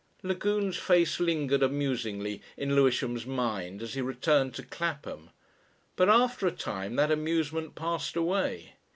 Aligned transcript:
Lagune's 0.23 0.77
face 0.77 1.19
lingered 1.19 1.61
amusingly 1.61 2.41
in 2.57 2.75
Lewisham's 2.75 3.27
mind 3.27 3.83
as 3.83 3.93
he 3.93 4.01
returned 4.01 4.55
to 4.55 4.63
Clapham. 4.63 5.29
But 5.95 6.09
after 6.09 6.47
a 6.47 6.51
time 6.51 6.95
that 6.95 7.11
amusement 7.11 7.75
passed 7.75 8.15
away. 8.15 8.73